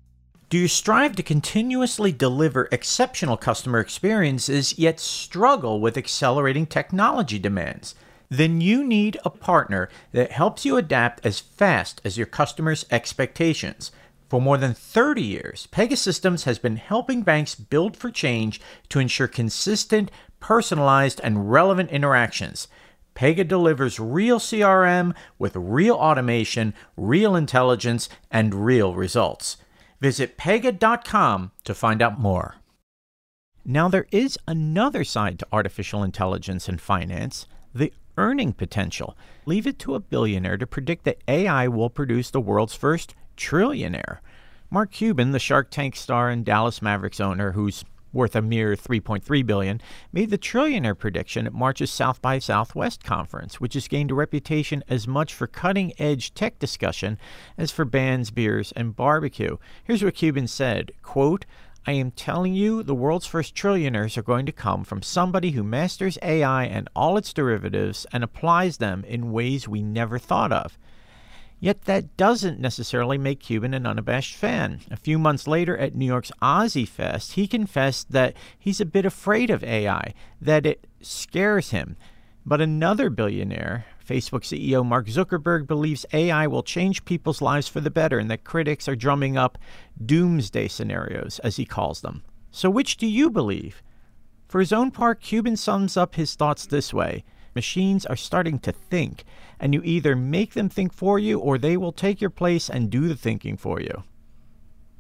Do 0.48 0.60
you 0.60 0.68
strive 0.68 1.16
to 1.16 1.24
continuously 1.24 2.12
deliver 2.12 2.70
exceptional 2.72 3.36
customer 3.36 3.80
experiences 3.80 4.78
yet 4.78 5.00
struggle 5.00 5.80
with 5.80 5.98
accelerating 5.98 6.68
technology 6.68 7.40
demands? 7.40 7.96
Then 8.30 8.62
you 8.62 8.84
need 8.84 9.18
a 9.26 9.32
partner 9.32 9.90
that 10.12 10.32
helps 10.32 10.64
you 10.64 10.78
adapt 10.78 11.26
as 11.26 11.40
fast 11.40 12.00
as 12.06 12.16
your 12.16 12.28
customers' 12.28 12.86
expectations. 12.92 13.92
For 14.30 14.40
more 14.40 14.60
than 14.60 14.76
30 14.76 15.24
years, 15.24 15.68
Pegasystems 15.72 16.44
has 16.44 16.60
been 16.60 16.78
helping 16.78 17.24
banks 17.24 17.56
build 17.56 17.98
for 17.98 18.12
change 18.12 18.62
to 18.90 19.00
ensure 19.00 19.28
consistent, 19.28 20.12
personalized, 20.40 21.20
and 21.24 21.52
relevant 21.52 21.90
interactions. 21.90 22.68
Pega 23.16 23.48
delivers 23.48 24.00
real 24.00 24.38
CRM 24.40 25.16
with 25.40 25.56
real 25.56 25.96
automation, 25.96 26.76
real 26.96 27.36
intelligence, 27.36 28.10
and 28.30 28.54
real 28.54 28.94
results. 28.94 29.58
Visit 30.06 30.38
pega.com 30.38 31.50
to 31.64 31.74
find 31.74 32.00
out 32.00 32.20
more. 32.20 32.58
Now, 33.66 33.88
there 33.88 34.06
is 34.12 34.38
another 34.48 35.04
side 35.04 35.40
to 35.40 35.48
artificial 35.52 36.04
intelligence 36.04 36.70
in 36.70 36.78
finance 36.78 37.48
the 37.74 37.92
earning 38.16 38.54
potential. 38.54 39.18
Leave 39.48 39.66
it 39.66 39.80
to 39.80 39.96
a 39.96 40.00
billionaire 40.00 40.58
to 40.58 40.68
predict 40.68 41.06
that 41.06 41.24
AI 41.28 41.68
will 41.68 41.90
produce 41.90 42.30
the 42.30 42.40
world's 42.40 42.76
first 42.76 43.16
trillionaire. 43.36 44.20
Mark 44.70 44.92
Cuban, 44.92 45.32
the 45.32 45.40
Shark 45.40 45.72
Tank 45.72 45.96
star 45.96 46.30
and 46.30 46.46
Dallas 46.46 46.84
Mavericks 46.84 47.20
owner, 47.20 47.54
who's 47.54 47.84
worth 48.16 48.36
a 48.36 48.42
mere 48.42 48.76
3.3 48.76 49.46
billion, 49.46 49.80
made 50.12 50.32
the 50.32 50.38
trillionaire 50.38 50.98
prediction 50.98 51.46
at 51.46 51.54
March's 51.54 51.92
South 51.92 52.22
by 52.22 52.40
Southwest 52.40 53.04
conference, 53.04 53.60
which 53.60 53.76
has 53.76 53.88
gained 53.88 54.10
a 54.10 54.16
reputation 54.16 54.84
as 54.88 55.08
much 55.08 55.34
for 55.34 55.46
cutting-edge 55.46 56.34
tech 56.34 56.58
discussion 56.58 57.20
as 57.58 57.70
for 57.70 57.86
bands, 57.86 58.32
beers, 58.32 58.72
and 58.72 58.96
barbecue. 58.96 59.58
Here's 59.84 60.04
what 60.04 60.16
Cuban 60.16 60.48
said, 60.48 60.92
quote, 61.04 61.46
I 61.88 61.92
am 61.92 62.10
telling 62.10 62.56
you, 62.56 62.82
the 62.82 62.96
world's 62.96 63.28
first 63.28 63.54
trillionaires 63.54 64.18
are 64.18 64.24
going 64.24 64.48
to 64.48 64.52
come 64.52 64.84
from 64.84 65.04
somebody 65.04 65.52
who 65.52 65.64
masters 65.64 66.18
AI 66.24 66.64
and 66.64 66.90
all 66.96 67.16
its 67.16 67.32
derivatives 67.32 68.08
and 68.12 68.24
applies 68.24 68.78
them 68.78 69.04
in 69.04 69.32
ways 69.32 69.68
we 69.68 69.84
never 69.84 70.18
thought 70.18 70.52
of. 70.52 70.80
Yet 71.60 71.86
that 71.86 72.18
doesn't 72.18 72.60
necessarily 72.60 73.18
make 73.18 73.40
Cuban 73.40 73.74
an 73.74 73.86
unabashed 73.86 74.36
fan. 74.36 74.82
A 74.92 74.98
few 74.98 75.18
months 75.18 75.48
later 75.48 75.78
at 75.78 75.96
New 75.96 76.06
York's 76.06 76.32
OZY 76.42 76.86
Fest, 76.88 77.34
he 77.34 77.48
confessed 77.48 78.12
that 78.12 78.36
he's 78.60 78.82
a 78.82 78.86
bit 78.86 79.06
afraid 79.06 79.50
of 79.50 79.64
AI, 79.64 80.14
that 80.42 80.66
it 80.66 80.86
scares 81.02 81.72
him. 81.72 81.96
But 82.46 82.62
another 82.62 83.10
billionaire, 83.10 83.86
Facebook 84.08 84.42
CEO 84.42 84.86
Mark 84.86 85.08
Zuckerberg, 85.08 85.66
believes 85.66 86.06
AI 86.14 86.46
will 86.46 86.62
change 86.62 87.06
people's 87.06 87.42
lives 87.42 87.68
for 87.68 87.82
the 87.82 87.90
better 87.90 88.20
and 88.20 88.30
that 88.30 88.44
critics 88.44 88.88
are 88.88 88.96
drumming 88.96 89.38
up 89.38 89.58
doomsday 90.06 90.68
scenarios, 90.68 91.40
as 91.40 91.56
he 91.56 91.66
calls 91.66 92.02
them. 92.02 92.24
So, 92.52 92.70
which 92.70 92.98
do 92.98 93.08
you 93.08 93.32
believe? 93.32 93.82
For 94.48 94.60
his 94.60 94.72
own 94.72 94.92
part, 94.92 95.22
Cuban 95.22 95.58
sums 95.58 95.98
up 95.98 96.16
his 96.16 96.36
thoughts 96.36 96.66
this 96.68 96.94
way 96.94 97.24
Machines 97.56 98.06
are 98.06 98.18
starting 98.18 98.60
to 98.60 98.72
think, 98.72 99.24
and 99.60 99.74
you 99.74 99.82
either 99.84 100.16
make 100.16 100.54
them 100.54 100.70
think 100.70 100.94
for 100.94 101.18
you 101.18 101.40
or 101.40 101.58
they 101.58 101.78
will 101.78 101.94
take 101.94 102.20
your 102.20 102.30
place 102.30 102.70
and 102.70 102.90
do 102.90 103.08
the 103.08 103.16
thinking 103.16 103.56
for 103.56 103.80
you. 103.80 104.04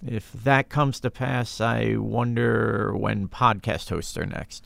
If 0.05 0.31
that 0.31 0.69
comes 0.69 0.99
to 1.01 1.11
pass, 1.11 1.59
I 1.59 1.95
wonder 1.97 2.95
when 2.95 3.27
podcast 3.27 3.89
hosts 3.89 4.17
are 4.17 4.25
next. 4.25 4.65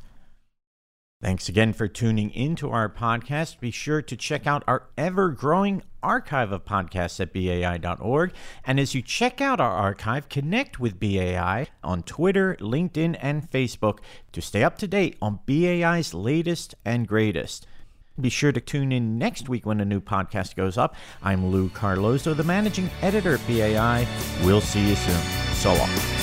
Thanks 1.21 1.49
again 1.49 1.73
for 1.73 1.89
tuning 1.89 2.29
into 2.31 2.69
our 2.69 2.87
podcast. 2.87 3.59
Be 3.59 3.71
sure 3.71 4.01
to 4.01 4.15
check 4.15 4.47
out 4.47 4.63
our 4.67 4.87
ever 4.97 5.29
growing 5.31 5.83
archive 6.01 6.53
of 6.53 6.63
podcasts 6.63 7.19
at 7.19 7.33
BAI.org. 7.33 8.31
And 8.65 8.79
as 8.79 8.95
you 8.95 9.01
check 9.01 9.41
out 9.41 9.59
our 9.59 9.73
archive, 9.73 10.29
connect 10.29 10.79
with 10.79 10.97
BAI 10.97 11.67
on 11.83 12.03
Twitter, 12.03 12.55
LinkedIn, 12.61 13.17
and 13.21 13.51
Facebook 13.51 13.99
to 14.31 14.41
stay 14.41 14.63
up 14.63 14.77
to 14.77 14.87
date 14.87 15.17
on 15.21 15.39
BAI's 15.45 16.13
latest 16.13 16.75
and 16.85 17.05
greatest. 17.05 17.67
Be 18.19 18.29
sure 18.29 18.51
to 18.51 18.59
tune 18.59 18.91
in 18.91 19.17
next 19.17 19.47
week 19.47 19.65
when 19.65 19.79
a 19.79 19.85
new 19.85 20.01
podcast 20.01 20.55
goes 20.55 20.77
up. 20.77 20.95
I'm 21.23 21.51
Lou 21.51 21.69
Carlozo, 21.69 22.33
the 22.33 22.43
managing 22.43 22.89
editor 23.01 23.35
at 23.35 23.47
BAI. 23.47 24.05
We'll 24.43 24.61
see 24.61 24.89
you 24.89 24.95
soon. 24.95 25.21
So 25.53 25.73
long. 25.73 26.18